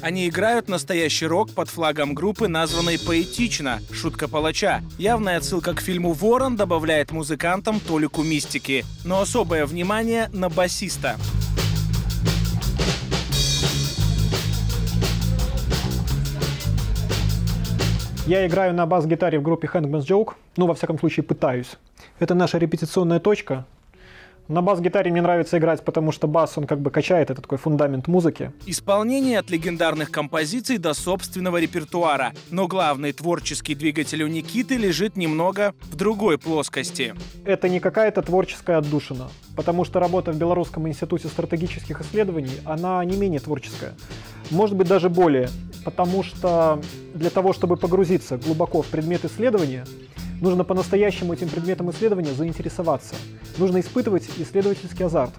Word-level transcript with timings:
Они 0.00 0.28
играют 0.28 0.68
настоящий 0.68 1.26
рок 1.26 1.52
под 1.52 1.68
флагом 1.68 2.14
группы, 2.14 2.48
названной 2.48 2.98
«Поэтично»— 2.98 3.80
«Шутка 3.92 4.28
палача». 4.28 4.82
Явная 4.98 5.38
отсылка 5.38 5.74
к 5.74 5.80
фильму 5.80 6.12
«Ворон» 6.12 6.56
добавляет 6.56 7.10
музыкантам 7.10 7.80
толику 7.80 8.22
мистики. 8.22 8.84
Но 9.04 9.20
особое 9.20 9.66
внимание 9.66 10.28
на 10.32 10.48
басиста. 10.48 11.16
Я 18.26 18.44
играю 18.46 18.74
на 18.74 18.86
бас-гитаре 18.86 19.38
в 19.38 19.42
группе 19.42 19.70
Handman's 19.72 20.04
Joke, 20.04 20.32
ну, 20.56 20.66
во 20.66 20.74
всяком 20.74 20.98
случае, 20.98 21.22
пытаюсь. 21.22 21.76
Это 22.18 22.34
наша 22.34 22.58
репетиционная 22.58 23.20
точка. 23.20 23.66
На 24.48 24.62
бас-гитаре 24.62 25.10
мне 25.10 25.22
нравится 25.22 25.58
играть, 25.58 25.84
потому 25.84 26.12
что 26.12 26.28
бас, 26.28 26.56
он 26.56 26.66
как 26.66 26.80
бы 26.80 26.90
качает, 26.90 27.30
это 27.30 27.42
такой 27.42 27.58
фундамент 27.58 28.06
музыки. 28.06 28.52
Исполнение 28.66 29.38
от 29.38 29.50
легендарных 29.50 30.10
композиций 30.10 30.78
до 30.78 30.94
собственного 30.94 31.60
репертуара. 31.60 32.32
Но 32.50 32.68
главный 32.68 33.12
творческий 33.12 33.74
двигатель 33.74 34.22
у 34.22 34.28
Никиты 34.28 34.76
лежит 34.76 35.16
немного 35.16 35.74
в 35.90 35.96
другой 35.96 36.38
плоскости. 36.38 37.14
Это 37.44 37.68
не 37.68 37.80
какая-то 37.80 38.22
творческая 38.22 38.78
отдушина, 38.78 39.28
потому 39.56 39.84
что 39.84 39.98
работа 39.98 40.32
в 40.32 40.36
Белорусском 40.36 40.86
институте 40.86 41.28
стратегических 41.28 42.00
исследований, 42.00 42.60
она 42.64 43.04
не 43.04 43.16
менее 43.16 43.40
творческая. 43.40 43.94
Может 44.50 44.76
быть, 44.76 44.86
даже 44.86 45.08
более 45.10 45.48
потому 45.86 46.24
что 46.24 46.80
для 47.14 47.30
того, 47.30 47.52
чтобы 47.52 47.76
погрузиться 47.76 48.38
глубоко 48.38 48.82
в 48.82 48.88
предмет 48.88 49.24
исследования, 49.24 49.86
нужно 50.40 50.64
по-настоящему 50.64 51.32
этим 51.32 51.48
предметом 51.48 51.90
исследования 51.90 52.32
заинтересоваться. 52.32 53.14
Нужно 53.58 53.80
испытывать 53.80 54.28
исследовательский 54.38 55.04
азарт. 55.04 55.32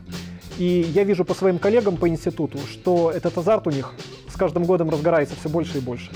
И 0.57 0.89
я 0.93 1.03
вижу 1.03 1.23
по 1.23 1.33
своим 1.33 1.59
коллегам 1.59 1.97
по 1.97 2.09
институту, 2.09 2.57
что 2.59 3.11
этот 3.11 3.37
азарт 3.37 3.67
у 3.67 3.71
них 3.71 3.93
с 4.27 4.35
каждым 4.35 4.65
годом 4.65 4.89
разгорается 4.89 5.35
все 5.39 5.49
больше 5.49 5.77
и 5.77 5.81
больше. 5.81 6.11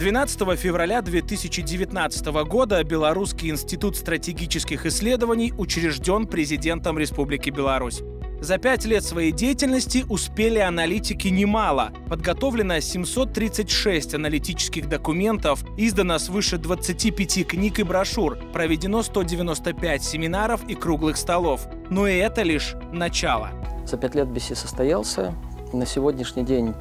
12 0.00 0.58
февраля 0.58 1.02
2019 1.02 2.26
года 2.48 2.82
Белорусский 2.82 3.50
институт 3.50 3.98
стратегических 3.98 4.86
исследований 4.86 5.52
учрежден 5.58 6.26
президентом 6.26 6.98
Республики 6.98 7.50
Беларусь. 7.50 8.00
За 8.40 8.56
пять 8.56 8.86
лет 8.86 9.04
своей 9.04 9.30
деятельности 9.30 10.06
успели 10.08 10.58
аналитики 10.58 11.28
немало. 11.28 11.92
Подготовлено 12.08 12.80
736 12.80 14.14
аналитических 14.14 14.88
документов, 14.88 15.62
издано 15.76 16.18
свыше 16.18 16.56
25 16.56 17.46
книг 17.46 17.78
и 17.78 17.82
брошюр, 17.82 18.38
проведено 18.54 19.02
195 19.02 20.02
семинаров 20.02 20.66
и 20.66 20.76
круглых 20.76 21.18
столов. 21.18 21.68
Но 21.90 22.08
и 22.08 22.16
это 22.16 22.40
лишь 22.40 22.74
начало. 22.90 23.50
За 23.84 23.98
пять 23.98 24.14
лет 24.14 24.28
BC 24.28 24.54
состоялся. 24.54 25.34
На 25.74 25.84
сегодняшний 25.84 26.44
день 26.44 26.74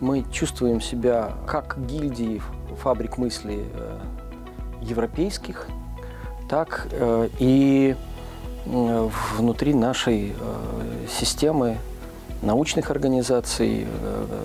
мы 0.00 0.24
чувствуем 0.32 0.80
себя 0.80 1.32
как 1.46 1.76
гильдии 1.86 2.40
фабрик 2.82 3.18
мысли 3.18 3.64
э, 3.72 3.98
европейских, 4.82 5.66
так 6.48 6.88
э, 6.90 7.28
и 7.38 7.94
внутри 8.66 9.74
нашей 9.74 10.32
э, 10.32 11.06
системы 11.08 11.78
научных 12.42 12.90
организаций, 12.90 13.86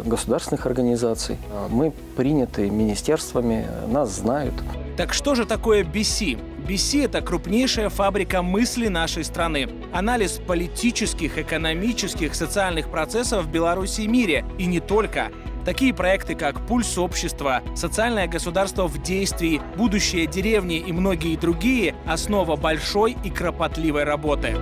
государственных 0.05 0.65
организаций. 0.65 1.37
Мы 1.69 1.91
приняты 2.17 2.69
министерствами, 2.69 3.65
нас 3.87 4.11
знают. 4.11 4.53
Так 4.97 5.13
что 5.13 5.33
же 5.33 5.45
такое 5.45 5.85
BC? 5.85 6.37
BC– 6.67 7.05
это 7.05 7.21
крупнейшая 7.21 7.89
фабрика 7.89 8.41
мысли 8.41 8.87
нашей 8.87 9.23
страны. 9.23 9.69
Анализ 9.93 10.41
политических, 10.45 11.37
экономических, 11.37 12.33
социальных 12.35 12.89
процессов 12.89 13.45
в 13.45 13.49
Беларуси 13.49 14.01
и 14.01 14.07
мире. 14.07 14.43
И 14.57 14.65
не 14.65 14.79
только. 14.79 15.31
Такие 15.65 15.95
проекты, 15.95 16.35
как 16.35 16.61
«Пульс 16.67 16.95
общества», 16.95 17.63
«Социальное 17.75 18.27
государство 18.27 18.87
в 18.87 19.01
действии», 19.01 19.59
«Будущее 19.75 20.27
деревни» 20.27 20.77
и 20.77 20.91
многие 20.91 21.35
другие– 21.37 21.95
основа 22.05 22.55
большой 22.55 23.17
и 23.23 23.31
кропотливой 23.31 24.03
работы. 24.03 24.55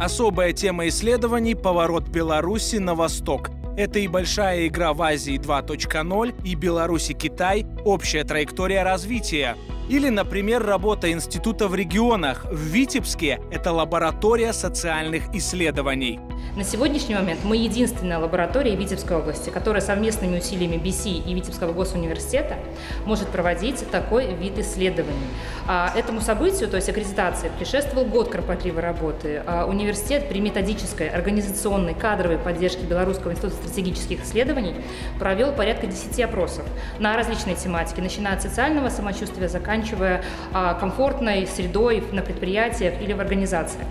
Особая 0.00 0.52
тема 0.52 0.88
исследований– 0.88 1.54
поворот 1.56 2.08
Беларуси 2.08 2.76
на 2.76 2.96
восток. 2.96 3.50
Это 3.76 3.98
и 3.98 4.08
большая 4.08 4.68
игра 4.68 4.94
в 4.94 5.02
Азии 5.02 5.38
2.0, 5.38 6.42
и 6.44 6.54
Беларусь 6.54 7.10
и 7.10 7.14
Китай– 7.14 7.66
общая 7.84 8.24
траектория 8.24 8.82
развития. 8.82 9.56
Или, 9.90 10.08
например, 10.08 10.64
работа 10.64 11.12
института 11.12 11.68
в 11.68 11.74
регионах. 11.74 12.46
В 12.50 12.58
Витебске– 12.58 13.38
это 13.52 13.72
лаборатория 13.72 14.54
социальных 14.54 15.24
исследований. 15.34 16.18
На 16.56 16.64
сегодняшний 16.64 17.14
момент 17.14 17.40
мы 17.44 17.56
единственная 17.58 18.18
лаборатория 18.18 18.74
Витебской 18.76 19.18
области, 19.18 19.50
которая 19.50 19.82
совместными 19.82 20.38
усилиями 20.38 20.76
BC 20.76 21.28
и 21.28 21.34
Витебского 21.34 21.72
госуниверситета 21.72 22.56
может 23.04 23.28
проводить 23.28 23.88
такой 23.90 24.34
вид 24.34 24.58
исследований. 24.58 25.28
А 25.68 25.92
этому 25.94 26.20
событию, 26.20 26.68
то 26.68 26.76
есть 26.76 26.88
аккредитации, 26.88 27.50
предшествовал 27.58 28.06
год 28.06 28.30
кропотливой 28.30 28.82
работы. 28.82 29.42
А 29.46 29.66
университет 29.66 30.28
при 30.28 30.40
методической, 30.40 31.08
организационной, 31.08 31.94
кадровой 31.94 32.38
поддержке 32.38 32.84
Белорусского 32.86 33.32
института 33.32 33.56
стратегических 33.56 34.24
исследований 34.24 34.76
провел 35.18 35.52
порядка 35.52 35.86
10 35.86 36.18
опросов 36.20 36.64
на 36.98 37.16
различные 37.16 37.56
тематики, 37.56 38.00
начиная 38.00 38.34
от 38.34 38.42
социального 38.42 38.88
самочувствия, 38.88 39.48
заканчивая 39.48 40.24
а, 40.52 40.74
комфортной 40.74 41.46
средой 41.46 42.02
на 42.12 42.22
предприятиях 42.22 43.00
или 43.02 43.12
в 43.12 43.20
организациях. 43.20 43.86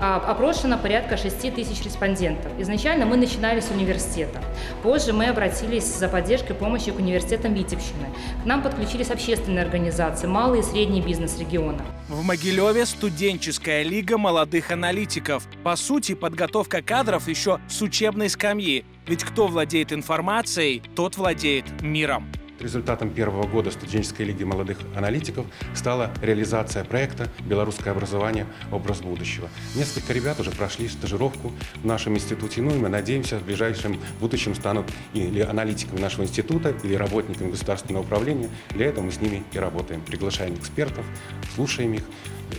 Опрошено 0.00 0.78
порядка 0.78 1.16
6 1.16 1.54
тысяч 1.54 1.82
респондентов. 1.90 2.52
Изначально 2.58 3.04
мы 3.04 3.16
начинали 3.16 3.60
с 3.60 3.70
университета. 3.70 4.42
Позже 4.82 5.12
мы 5.12 5.26
обратились 5.26 5.84
за 5.84 6.08
поддержкой 6.08 6.52
и 6.52 6.54
помощью 6.54 6.94
к 6.94 6.98
университетам 6.98 7.54
Витебщины. 7.54 8.08
К 8.42 8.46
нам 8.46 8.62
подключились 8.62 9.10
общественные 9.10 9.64
организации, 9.64 10.26
малый 10.26 10.60
и 10.60 10.62
средний 10.62 11.02
бизнес 11.02 11.38
региона. 11.38 11.84
В 12.08 12.22
Могилеве 12.24 12.86
студенческая 12.86 13.82
лига 13.82 14.18
молодых 14.18 14.70
аналитиков. 14.70 15.46
По 15.64 15.76
сути, 15.76 16.14
подготовка 16.14 16.82
кадров 16.82 17.28
еще 17.28 17.58
с 17.68 17.82
учебной 17.82 18.28
скамьи. 18.28 18.84
Ведь 19.06 19.24
кто 19.24 19.48
владеет 19.48 19.92
информацией, 19.92 20.82
тот 20.94 21.16
владеет 21.16 21.64
миром. 21.82 22.30
Результатом 22.60 23.10
первого 23.10 23.46
года 23.46 23.70
студенческой 23.70 24.26
лиги 24.26 24.44
молодых 24.44 24.78
аналитиков 24.94 25.46
стала 25.74 26.10
реализация 26.20 26.84
проекта 26.84 27.26
«Белорусское 27.46 27.92
образование. 27.92 28.46
Образ 28.70 29.00
будущего». 29.00 29.48
Несколько 29.74 30.12
ребят 30.12 30.38
уже 30.40 30.50
прошли 30.50 30.86
стажировку 30.88 31.52
в 31.76 31.86
нашем 31.86 32.16
институте, 32.16 32.60
ну 32.60 32.74
и 32.74 32.78
мы 32.78 32.90
надеемся, 32.90 33.38
в 33.38 33.44
ближайшем 33.44 33.98
будущем 34.20 34.54
станут 34.54 34.86
или 35.14 35.40
аналитиками 35.40 36.00
нашего 36.00 36.24
института, 36.24 36.74
или 36.82 36.94
работниками 36.94 37.50
государственного 37.50 38.02
управления. 38.02 38.50
Для 38.70 38.86
этого 38.88 39.06
мы 39.06 39.12
с 39.12 39.20
ними 39.20 39.42
и 39.52 39.58
работаем. 39.58 40.02
Приглашаем 40.02 40.54
экспертов, 40.54 41.06
слушаем 41.54 41.94
их, 41.94 42.02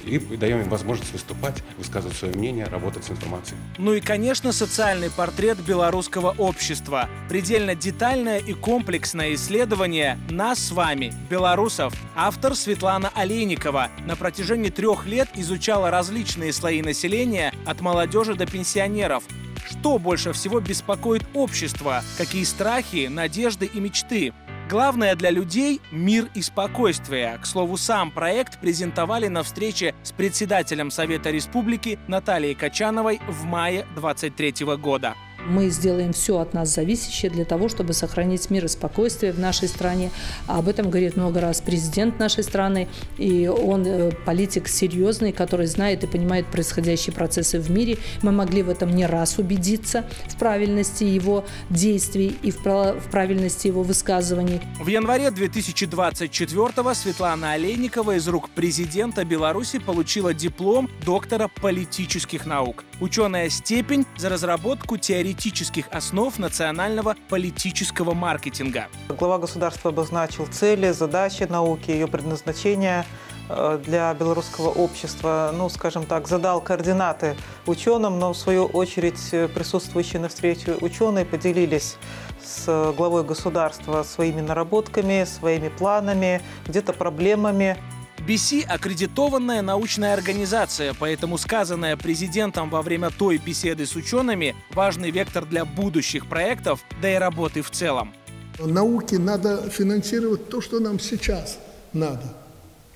и 0.05 0.17
даем 0.37 0.61
им 0.61 0.69
возможность 0.69 1.11
выступать, 1.11 1.61
высказывать 1.77 2.17
свое 2.17 2.33
мнение, 2.33 2.65
работать 2.65 3.03
с 3.03 3.11
информацией. 3.11 3.59
Ну 3.77 3.93
и, 3.93 3.99
конечно, 3.99 4.51
социальный 4.51 5.09
портрет 5.09 5.59
белорусского 5.59 6.33
общества. 6.37 7.09
Предельно 7.29 7.75
детальное 7.75 8.39
и 8.39 8.53
комплексное 8.53 9.33
исследование 9.35 9.90
нас 10.29 10.59
с 10.59 10.71
вами, 10.71 11.13
белорусов. 11.29 11.93
Автор 12.15 12.55
Светлана 12.55 13.11
Олейникова 13.13 13.89
на 14.05 14.15
протяжении 14.15 14.69
трех 14.69 15.05
лет 15.05 15.29
изучала 15.35 15.91
различные 15.91 16.53
слои 16.53 16.81
населения 16.81 17.53
от 17.65 17.81
молодежи 17.81 18.35
до 18.35 18.45
пенсионеров, 18.45 19.23
что 19.69 19.99
больше 19.99 20.33
всего 20.33 20.59
беспокоит 20.59 21.23
общество? 21.33 22.03
Какие 22.17 22.43
страхи, 22.43 23.07
надежды 23.07 23.65
и 23.65 23.79
мечты? 23.79 24.33
Главное 24.69 25.15
для 25.15 25.31
людей– 25.31 25.81
мир 25.91 26.29
и 26.33 26.41
спокойствие. 26.41 27.37
К 27.41 27.45
слову, 27.45 27.75
сам 27.75 28.09
проект 28.09 28.59
презентовали 28.61 29.27
на 29.27 29.43
встрече 29.43 29.93
с 30.01 30.13
председателем 30.13 30.91
Совета 30.91 31.29
Республики 31.29 31.99
Натальей 32.07 32.55
Качановой 32.55 33.19
в 33.27 33.43
мае 33.43 33.85
2023 33.95 34.65
года. 34.77 35.15
Мы 35.47 35.69
сделаем 35.69 36.13
все 36.13 36.39
от 36.39 36.53
нас 36.53 36.73
зависящее 36.73 37.31
для 37.31 37.45
того, 37.45 37.69
чтобы 37.69 37.93
сохранить 37.93 38.49
мир 38.49 38.65
и 38.65 38.67
спокойствие 38.67 39.31
в 39.33 39.39
нашей 39.39 39.67
стране. 39.67 40.11
Об 40.47 40.67
этом 40.67 40.89
говорит 40.89 41.17
много 41.17 41.41
раз 41.41 41.61
президент 41.61 42.19
нашей 42.19 42.43
страны. 42.43 42.87
И 43.17 43.47
он 43.47 43.85
э, 43.85 44.11
политик 44.25 44.67
серьезный, 44.67 45.31
который 45.31 45.65
знает 45.65 46.03
и 46.03 46.07
понимает 46.07 46.47
происходящие 46.47 47.13
процессы 47.13 47.59
в 47.59 47.69
мире. 47.71 47.97
Мы 48.21 48.31
могли 48.31 48.63
в 48.63 48.69
этом 48.69 48.91
не 48.95 49.05
раз 49.05 49.37
убедиться, 49.37 50.05
в 50.27 50.37
правильности 50.37 51.03
его 51.03 51.45
действий 51.69 52.37
и 52.41 52.51
в 52.51 53.09
правильности 53.11 53.67
его 53.67 53.83
высказываний. 53.83 54.61
В 54.79 54.87
январе 54.87 55.27
2024-го 55.27 56.93
Светлана 56.93 57.53
Олейникова 57.53 58.15
из 58.15 58.27
рук 58.27 58.49
президента 58.49 59.25
Беларуси 59.25 59.79
получила 59.79 60.33
диплом 60.33 60.89
доктора 61.05 61.49
политических 61.61 62.45
наук. 62.45 62.83
Ученая 63.01 63.49
степень 63.49 64.05
за 64.15 64.29
разработку 64.29 64.95
теоретических 64.95 65.87
основ 65.89 66.37
национального 66.37 67.15
политического 67.29 68.13
маркетинга. 68.13 68.89
Глава 69.09 69.39
государства 69.39 69.89
обозначил 69.89 70.45
цели, 70.45 70.91
задачи 70.91 71.47
науки, 71.49 71.89
ее 71.89 72.05
предназначение 72.05 73.03
э, 73.49 73.81
для 73.83 74.13
белорусского 74.13 74.69
общества, 74.69 75.51
ну, 75.51 75.67
скажем 75.69 76.05
так, 76.05 76.27
задал 76.27 76.61
координаты 76.61 77.35
ученым, 77.65 78.19
но 78.19 78.33
в 78.33 78.37
свою 78.37 78.65
очередь 78.65 79.31
присутствующие 79.55 80.21
на 80.21 80.29
встрече 80.29 80.75
ученые 80.79 81.25
поделились 81.25 81.97
с 82.43 82.93
главой 82.95 83.23
государства 83.23 84.03
своими 84.03 84.41
наработками, 84.41 85.23
своими 85.23 85.69
планами, 85.69 86.39
где-то 86.67 86.93
проблемами. 86.93 87.79
BC– 88.27 88.65
аккредитованная 88.67 89.63
научная 89.63 90.13
организация, 90.13 90.93
поэтому 90.97 91.39
сказанное 91.39 91.97
президентом 91.97 92.69
во 92.69 92.83
время 92.83 93.09
той 93.09 93.37
беседы 93.37 93.87
с 93.87 93.95
учеными– 93.95 94.55
важный 94.73 95.09
вектор 95.09 95.43
для 95.43 95.65
будущих 95.65 96.27
проектов, 96.27 96.81
да 97.01 97.11
и 97.11 97.17
работы 97.17 97.63
в 97.63 97.71
целом. 97.71 98.13
Науке 98.59 99.17
надо 99.17 99.67
финансировать 99.71 100.49
то, 100.49 100.61
что 100.61 100.79
нам 100.79 100.99
сейчас 100.99 101.57
надо. 101.93 102.35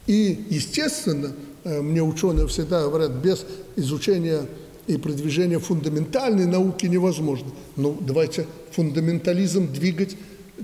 И, 0.05 0.45
естественно, 0.51 1.31
э, 1.63 1.81
мне 1.81 2.03
ученые 2.03 2.47
всегда 2.47 2.83
говорят, 2.83 3.11
без 3.13 3.47
изучения 3.75 4.45
и 4.85 4.97
продвижения 4.97 5.57
фундаментальной 5.57 6.45
науки 6.45 6.85
невозможно. 6.85 7.49
Ну, 7.75 7.97
давайте 7.99 8.45
фундаментализм 8.73 9.73
двигать, 9.73 10.15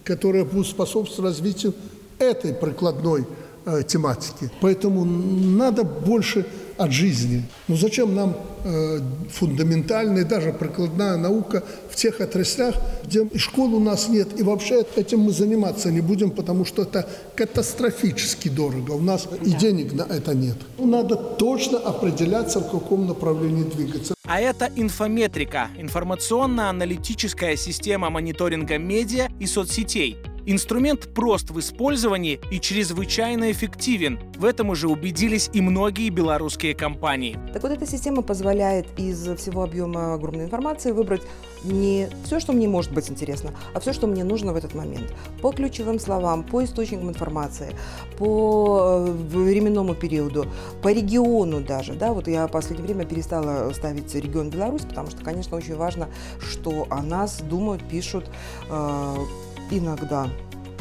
который 0.03 0.45
будет 0.45 0.67
способствовать 0.67 1.31
развитию 1.31 1.73
этой 2.19 2.53
прикладной 2.53 3.25
э, 3.65 3.83
тематики. 3.87 4.49
Поэтому 4.61 5.05
надо 5.05 5.83
больше 5.83 6.45
от 6.77 6.91
жизни. 6.91 7.43
Ну 7.67 7.75
зачем 7.75 8.15
нам 8.15 8.35
э, 8.63 8.99
фундаментальная, 9.29 10.25
даже 10.25 10.51
прикладная 10.51 11.17
наука 11.17 11.63
в 11.89 11.95
тех 11.95 12.21
отраслях, 12.21 12.75
где 13.05 13.23
и 13.23 13.37
школ 13.37 13.75
у 13.75 13.79
нас 13.79 14.09
нет, 14.09 14.39
и 14.39 14.43
вообще 14.43 14.83
этим 14.95 15.19
мы 15.19 15.31
заниматься 15.31 15.91
не 15.91 16.01
будем, 16.01 16.31
потому 16.31 16.65
что 16.65 16.81
это 16.81 17.07
катастрофически 17.35 18.49
дорого. 18.49 18.91
У 18.91 19.01
нас 19.01 19.27
да. 19.29 19.37
и 19.37 19.51
денег 19.51 19.93
на 19.93 20.03
это 20.03 20.33
нет. 20.33 20.57
Ну, 20.77 20.87
надо 20.87 21.15
точно 21.15 21.77
определяться, 21.77 22.59
в 22.59 22.71
каком 22.71 23.07
направлении 23.07 23.63
двигаться. 23.63 24.15
А 24.25 24.39
это 24.39 24.69
инфометрика– 24.75 25.69
информационно-аналитическая 25.77 27.57
система 27.57 28.09
мониторинга 28.09 28.77
медиа 28.77 29.27
и 29.39 29.45
соцсетей– 29.45 30.17
Инструмент 30.47 31.13
прост 31.13 31.51
в 31.51 31.59
использовании 31.59 32.39
и 32.49 32.59
чрезвычайно 32.59 33.51
эффективен. 33.51 34.19
В 34.37 34.45
этом 34.45 34.69
уже 34.69 34.87
убедились 34.87 35.51
и 35.53 35.61
многие 35.61 36.09
белорусские 36.09 36.73
компании. 36.73 37.37
Так 37.53 37.61
вот, 37.61 37.71
эта 37.71 37.85
система 37.85 38.23
позволяет 38.23 38.87
из 38.97 39.21
всего 39.37 39.63
объема 39.63 40.15
огромной 40.15 40.45
информации 40.45 40.93
выбрать 40.93 41.21
не 41.63 42.09
все, 42.25 42.39
что 42.39 42.53
мне 42.53 42.67
может 42.67 42.91
быть 42.91 43.11
интересно, 43.11 43.51
а 43.75 43.79
все, 43.79 43.93
что 43.93 44.07
мне 44.07 44.23
нужно 44.23 44.51
в 44.51 44.55
этот 44.55 44.73
момент. 44.73 45.13
По 45.41 45.51
ключевым 45.51 45.99
словам, 45.99 46.43
по 46.43 46.63
источникам 46.63 47.09
информации, 47.09 47.75
по 48.17 49.05
э, 49.07 49.11
временному 49.11 49.93
периоду, 49.93 50.47
по 50.81 50.91
региону 50.91 51.61
даже. 51.61 51.93
Да? 51.93 52.13
Вот 52.13 52.27
я 52.27 52.47
в 52.47 52.51
последнее 52.51 52.87
время 52.87 53.05
перестала 53.05 53.71
ставить 53.73 54.15
регион 54.15 54.49
Беларусь, 54.49 54.85
потому 54.85 55.11
что, 55.11 55.23
конечно, 55.23 55.55
очень 55.55 55.75
важно, 55.75 56.09
что 56.39 56.87
о 56.89 57.03
нас 57.03 57.41
думают, 57.41 57.87
пишут, 57.87 58.25
э, 58.69 59.15
иногда 59.71 60.29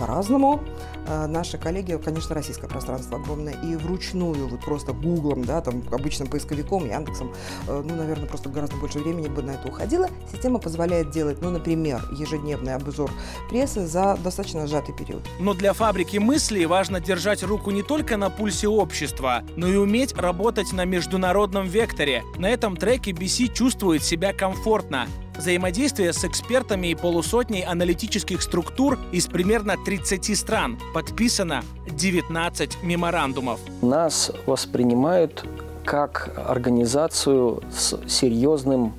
по-разному. 0.00 0.60
Э, 1.06 1.26
наши 1.26 1.58
коллеги, 1.58 1.98
конечно, 2.02 2.34
российское 2.34 2.68
пространство 2.68 3.18
огромное, 3.18 3.52
и 3.52 3.76
вручную, 3.76 4.48
вот 4.48 4.60
просто 4.60 4.92
гуглом, 4.92 5.44
да, 5.44 5.60
там, 5.60 5.82
обычным 5.92 6.28
поисковиком, 6.28 6.86
Яндексом, 6.88 7.32
э, 7.68 7.82
ну, 7.86 7.94
наверное, 7.94 8.26
просто 8.26 8.48
гораздо 8.48 8.76
больше 8.76 8.98
времени 8.98 9.28
бы 9.28 9.42
на 9.42 9.52
это 9.52 9.68
уходило. 9.68 10.08
Система 10.32 10.58
позволяет 10.58 11.10
делать, 11.10 11.38
ну, 11.42 11.50
например, 11.50 12.00
ежедневный 12.12 12.74
обзор 12.74 13.10
прессы 13.50 13.86
за 13.86 14.18
достаточно 14.22 14.66
сжатый 14.66 14.94
период. 14.94 15.22
Но 15.38 15.54
для 15.54 15.72
фабрики 15.72 16.18
мыслей 16.18 16.66
важно 16.66 17.00
держать 17.00 17.42
руку 17.42 17.70
не 17.70 17.82
только 17.82 18.16
на 18.16 18.30
пульсе 18.30 18.68
общества, 18.68 19.42
но 19.56 19.68
и 19.68 19.76
уметь 19.76 20.14
работать 20.14 20.72
на 20.72 20.84
международном 20.84 21.66
векторе. 21.66 22.22
На 22.38 22.48
этом 22.48 22.76
треке 22.76 23.10
BC 23.10 23.52
чувствует 23.52 24.02
себя 24.02 24.32
комфортно 24.32 25.06
взаимодействие 25.36 26.12
с 26.12 26.24
экспертами 26.24 26.88
и 26.88 26.94
полусотней 26.94 27.62
аналитических 27.62 28.42
структур 28.42 28.98
из 29.12 29.26
примерно 29.26 29.76
30 29.84 30.36
стран. 30.36 30.78
Подписано 30.94 31.62
19 31.88 32.82
меморандумов. 32.82 33.60
Нас 33.82 34.30
воспринимают 34.46 35.44
как 35.84 36.32
организацию 36.48 37.62
с 37.70 37.98
серьезным 38.08 38.94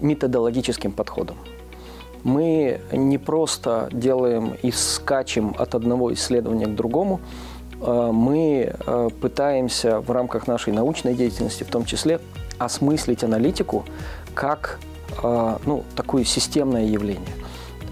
методологическим 0.00 0.92
подходом. 0.92 1.36
Мы 2.22 2.80
не 2.92 3.18
просто 3.18 3.88
делаем 3.92 4.54
и 4.62 4.70
скачем 4.72 5.54
от 5.58 5.74
одного 5.74 6.12
исследования 6.12 6.66
к 6.66 6.74
другому, 6.74 7.20
а 7.80 8.10
мы 8.10 8.74
а, 8.86 9.10
пытаемся 9.10 10.00
в 10.00 10.10
рамках 10.10 10.46
нашей 10.46 10.72
научной 10.72 11.14
деятельности 11.14 11.62
в 11.62 11.68
том 11.68 11.84
числе 11.84 12.20
осмыслить 12.58 13.22
аналитику 13.22 13.84
как 14.34 14.78
ну, 15.22 15.84
такое 15.94 16.24
системное 16.24 16.86
явление. 16.86 17.34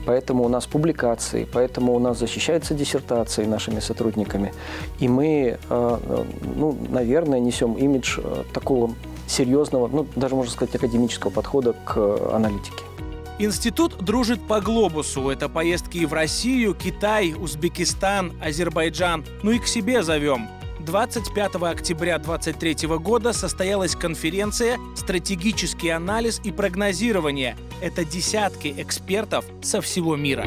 Поэтому 0.06 0.44
у 0.44 0.48
нас 0.48 0.66
публикации, 0.66 1.48
поэтому 1.50 1.94
у 1.94 1.98
нас 1.98 2.18
защищаются 2.18 2.74
диссертации 2.74 3.44
нашими 3.46 3.80
сотрудниками. 3.80 4.52
И 4.98 5.08
мы, 5.08 5.58
а, 5.70 6.00
ну, 6.56 6.76
наверное, 6.90 7.40
несем 7.40 7.74
имидж 7.74 8.18
а, 8.22 8.44
такого 8.52 8.94
серьезного, 9.26 9.88
ну, 9.88 10.06
даже 10.14 10.34
можно 10.34 10.52
сказать, 10.52 10.74
академического 10.74 11.30
подхода 11.30 11.74
к 11.84 11.96
аналитике. 12.32 12.84
Институт 13.38 13.96
дружит 13.98 14.46
по 14.46 14.60
глобусу. 14.60 15.28
Это 15.28 15.48
поездки 15.48 16.04
в 16.04 16.12
Россию, 16.12 16.74
Китай, 16.74 17.34
Узбекистан, 17.34 18.32
Азербайджан. 18.40 19.24
Ну 19.42 19.50
и 19.50 19.58
к 19.58 19.66
себе 19.66 20.04
зовем. 20.04 20.48
25 20.84 21.54
октября 21.62 22.18
2023 22.18 22.88
года 22.98 23.32
состоялась 23.32 23.96
конференция 23.96 24.78
«Стратегический 24.94 25.88
анализ 25.88 26.40
и 26.44 26.52
прогнозирование». 26.52 27.56
Это 27.80 28.04
десятки 28.04 28.74
экспертов 28.76 29.46
со 29.62 29.80
всего 29.80 30.14
мира. 30.14 30.44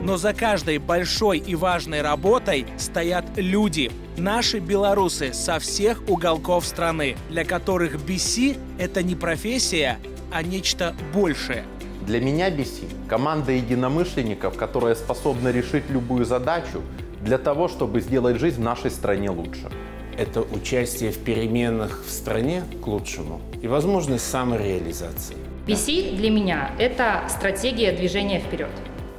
Но 0.00 0.16
за 0.16 0.32
каждой 0.32 0.78
большой 0.78 1.38
и 1.38 1.54
важной 1.54 2.02
работой 2.02 2.66
стоят 2.78 3.24
люди. 3.36 3.90
Наши 4.16 4.58
белорусы 4.58 5.32
со 5.32 5.58
всех 5.58 6.02
уголков 6.08 6.66
страны, 6.66 7.16
для 7.30 7.44
которых 7.44 7.96
BC– 7.96 8.58
это 8.78 9.02
не 9.02 9.16
профессия, 9.16 9.98
а 10.30 10.42
нечто 10.42 10.94
большее– 11.12 11.64
для 12.06 12.20
меня 12.20 12.50
BC– 12.50 12.84
команда 13.08 13.52
единомышленников, 13.52 14.56
которая 14.56 14.94
способна 14.94 15.48
решить 15.48 15.84
любую 15.88 16.24
задачу 16.24 16.82
для 17.22 17.38
того, 17.38 17.68
чтобы 17.68 18.00
сделать 18.00 18.38
жизнь 18.38 18.60
в 18.60 18.64
нашей 18.64 18.90
стране 18.90 19.30
лучше. 19.30 19.70
Это 20.18 20.42
участие 20.42 21.12
в 21.12 21.18
переменах 21.18 22.02
в 22.04 22.10
стране 22.10 22.64
к 22.82 22.86
лучшему 22.86 23.40
и 23.62 23.68
возможность 23.68 24.28
самореализации. 24.28 25.36
BC 25.66 26.16
для 26.16 26.30
меня– 26.30 26.72
это 26.78 27.22
стратегия 27.28 27.92
движения 27.92 28.40
вперед. 28.40 28.70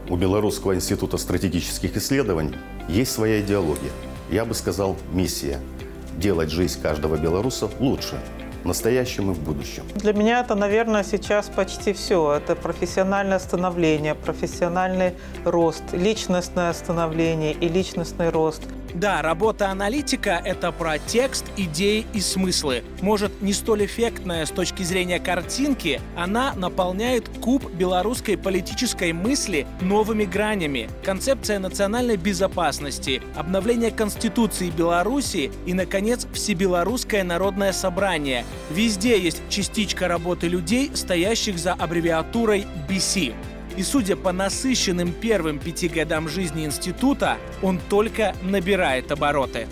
У 0.10 0.18
Белорусского 0.18 0.76
института 0.76 1.18
стратегических 1.18 1.96
исследований 1.96 2.58
есть 2.90 3.14
своя 3.14 3.40
идеология. 3.40 3.92
Я 4.30 4.44
бы 4.44 4.54
сказал, 4.54 4.98
миссия– 5.14 5.60
делать 6.18 6.52
жизнь 6.52 6.82
каждого 6.82 7.16
белоруса 7.16 7.70
лучше– 7.80 8.20
в 8.64 8.66
настоящем 8.66 9.32
и 9.32 9.34
в 9.34 9.40
будущем. 9.40 9.84
Для 9.96 10.14
меня 10.14 10.40
это, 10.40 10.56
наверное, 10.56 11.04
сейчас 11.04 11.50
почти 11.50 11.94
все. 11.94 12.34
Это 12.34 12.56
профессиональное 12.56 13.40
становление, 13.40 14.16
профессиональный 14.16 15.14
рост, 15.44 15.84
личностное 15.92 16.72
становление 16.74 17.54
и 17.54 17.68
личностный 17.68 18.30
рост. 18.30 18.64
Да, 18.94 19.24
работа 19.24 19.70
аналитика— 19.70 20.40
это 20.46 20.72
про 20.72 21.00
текст, 21.00 21.46
идеи 21.58 22.06
и 22.14 22.22
смыслы. 22.22 22.84
Может, 23.02 23.42
не 23.42 23.52
столь 23.52 23.86
эффектная 23.86 24.46
с 24.46 24.52
точки 24.52 24.84
зрения 24.84 25.20
картинки, 25.20 26.00
она 26.16 26.54
наполняет 26.54 27.28
куб 27.42 27.72
белорусской 27.72 28.38
политической 28.38 29.12
мысли 29.12 29.66
новыми 29.82 30.26
гранями. 30.26 30.90
Концепция 31.04 31.58
национальной 31.58 32.18
безопасности, 32.18 33.22
обновление 33.36 33.90
Конституции 33.90 34.70
Беларуси 34.70 35.52
и, 35.66 35.74
наконец, 35.74 36.28
Всебелорусское 36.32 37.24
народное 37.24 37.74
собрание. 37.74 38.46
Везде 38.70 39.20
есть 39.20 39.42
частичка 39.50 40.08
работы 40.08 40.48
людей, 40.48 40.92
стоящих 40.94 41.58
за 41.58 41.74
аббревиатурой 41.74 42.68
BC. 42.88 43.34
И 43.76 43.84
судя 43.84 44.16
по 44.16 44.32
насыщенным 44.32 45.12
первым 45.12 45.60
пяти 45.60 45.88
годам 45.88 46.30
жизни 46.30 46.66
института, 46.66 47.38
он 47.62 47.80
только 47.90 48.36
набирает 48.44 49.12
обороты. 49.12 49.68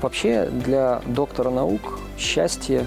Вообще 0.00 0.46
для 0.46 1.02
доктора 1.06 1.50
наук 1.50 2.00
счастье 2.18 2.86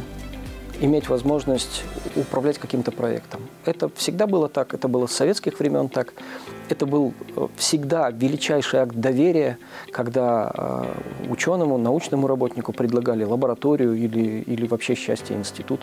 иметь 0.81 1.07
возможность 1.07 1.83
управлять 2.15 2.57
каким-то 2.57 2.91
проектом. 2.91 3.41
Это 3.63 3.89
всегда 3.95 4.27
было 4.27 4.49
так, 4.49 4.73
это 4.73 4.87
было 4.87 5.07
с 5.07 5.11
советских 5.13 5.59
времен 5.59 5.87
так. 5.87 6.13
Это 6.69 6.85
был 6.85 7.13
э, 7.35 7.47
всегда 7.57 8.09
величайший 8.09 8.79
акт 8.79 8.95
доверия, 8.95 9.57
когда 9.91 10.51
э, 10.53 11.29
ученому, 11.29 11.77
научному 11.77 12.27
работнику 12.27 12.73
предлагали 12.73 13.23
лабораторию 13.23 13.93
или, 13.93 14.41
или 14.41 14.67
вообще 14.67 14.95
счастье 14.95 15.35
институт. 15.35 15.81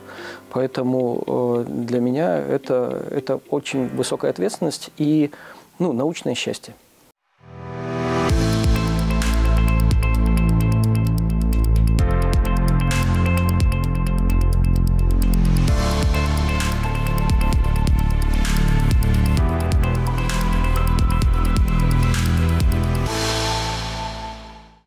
Поэтому 0.50 1.22
э, 1.26 1.64
для 1.68 2.00
меня 2.00 2.38
это, 2.38 3.06
это 3.10 3.40
очень 3.50 3.88
высокая 3.88 4.30
ответственность 4.30 4.90
и 4.96 5.30
ну, 5.78 5.92
научное 5.92 6.34
счастье. 6.34 6.74